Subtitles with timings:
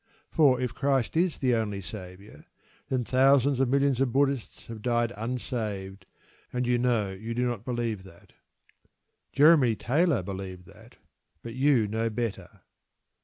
[0.31, 2.45] For if Christ is the only Saviour,
[2.87, 6.07] then thousands of millions of Buddhists have died unsaved,
[6.51, 8.33] and you know you do not believe that.
[9.31, 10.95] Jeremy Taylor believed that;
[11.43, 12.61] but you know better.